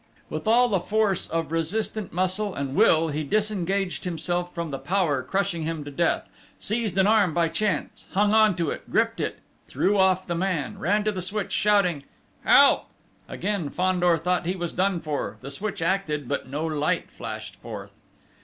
[0.31, 5.21] With all the force of resistant muscle and will he disengaged himself from the power
[5.21, 6.27] crushing him to death;
[6.57, 9.37] seized an arm by chance, hung on to it, gripped it,
[9.67, 12.01] threw off the man, ran to the switch, shouting:
[12.43, 12.89] "Help!"
[13.29, 17.99] Again, Fandor thought he was done for: the switch acted, but no light flashed forth!